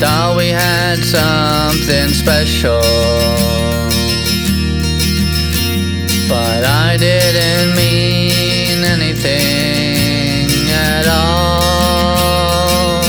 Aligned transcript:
thought 0.00 0.36
we 0.36 0.48
had 0.48 0.98
something 1.04 2.08
special. 2.08 2.80
But 6.28 6.64
I 6.64 6.96
didn't 6.98 7.76
mean 7.76 8.84
anything 8.84 10.48
at 10.70 11.06
all. 11.06 13.00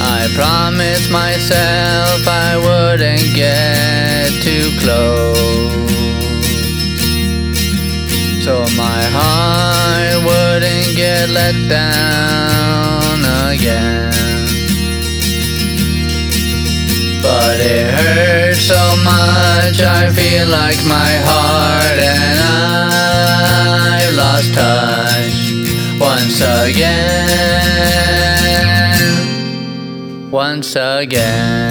I 0.00 0.28
promised 0.34 1.10
myself 1.10 2.26
I 2.28 2.56
wouldn't 2.56 3.34
get 3.34 4.30
too 4.42 4.70
close. 4.80 5.36
So 8.44 8.60
my 8.76 9.02
heart 9.16 10.24
wouldn't 10.24 10.96
get 10.96 11.28
let 11.30 11.56
down 11.68 12.45
so 18.66 18.96
much, 19.04 19.78
I 19.80 20.10
feel 20.10 20.48
like 20.48 20.84
my 20.84 21.12
heart 21.28 21.98
and 22.02 22.38
I've 23.94 24.14
lost 24.16 24.54
touch 24.54 25.52
once 26.00 26.40
again. 26.40 27.30
Once 30.32 30.74
again. 30.74 31.70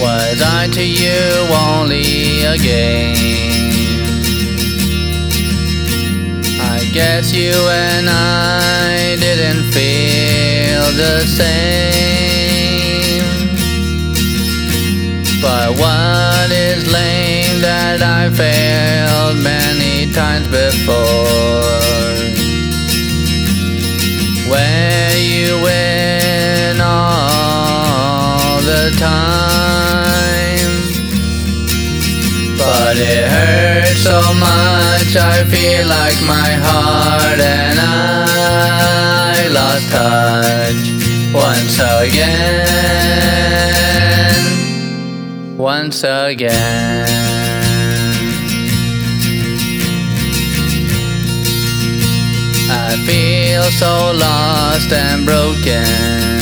Was 0.00 0.40
I 0.40 0.68
to 0.74 0.84
you 0.86 1.48
only 1.50 2.44
a 2.44 2.56
game? 2.58 4.04
I 6.60 6.78
guess 6.92 7.32
you 7.32 7.50
and 7.50 8.08
I 8.08 9.16
didn't 9.18 9.64
feel 9.72 10.33
the 10.96 11.20
same. 11.26 11.94
But 15.42 15.78
what 15.78 16.50
is 16.52 16.86
lame 16.90 17.60
that 17.60 18.00
I 18.00 18.30
failed 18.30 19.42
many 19.42 20.12
times 20.12 20.46
before? 20.46 20.94
Where 24.48 25.16
you 25.18 25.60
win 25.62 26.80
all 26.80 28.60
the 28.62 28.94
time. 28.96 30.70
But 32.56 32.96
it 32.98 33.28
hurts 33.28 34.00
so 34.00 34.20
much, 34.38 35.16
I 35.16 35.44
feel 35.50 35.88
like 35.88 36.20
my 36.22 36.52
heart 36.62 37.40
and 37.40 37.78
I 37.80 38.23
touch 39.90 40.82
once 41.32 41.78
again. 41.78 42.66
Once 45.56 46.04
again. 46.04 47.06
I 52.70 52.96
feel 53.06 53.62
so 53.64 54.12
lost 54.12 54.92
and 54.92 55.24
broken. 55.26 56.33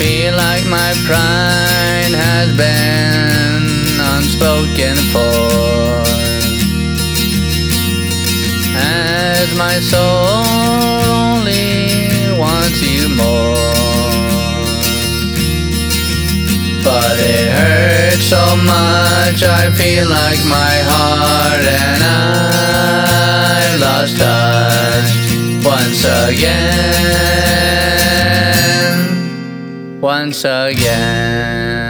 Feel 0.00 0.34
like 0.34 0.64
my 0.64 0.92
pride 1.04 2.14
has 2.26 2.48
been 2.56 3.68
unspoken 4.16 4.96
for. 5.12 6.00
As 8.74 9.54
my 9.58 9.78
soul 9.78 11.04
only 11.04 11.92
wants 12.40 12.80
you 12.80 13.10
more. 13.10 13.60
But 16.82 17.16
it 17.20 17.50
hurts 17.60 18.24
so 18.24 18.44
much, 18.56 19.42
I 19.42 19.70
feel 19.76 20.08
like 20.08 20.42
my 20.46 20.74
heart 20.90 21.64
and 21.84 22.02
I 22.02 23.76
lost 23.84 24.16
touch 24.16 25.10
once 25.62 26.02
again 26.06 26.99
once 30.00 30.44
again. 30.44 31.89